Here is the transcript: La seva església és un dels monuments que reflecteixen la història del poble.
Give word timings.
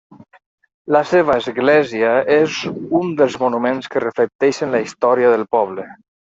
La 0.95 1.01
seva 1.09 1.35
església 1.41 2.15
és 2.37 2.57
un 3.01 3.13
dels 3.21 3.37
monuments 3.45 3.93
que 3.95 4.05
reflecteixen 4.07 4.77
la 4.77 4.85
història 4.89 5.37
del 5.39 5.49
poble. 5.57 5.91